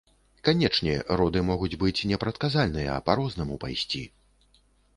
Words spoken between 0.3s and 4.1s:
Канечне, роды могуць быць непрадказальныя, па рознаму пайсці.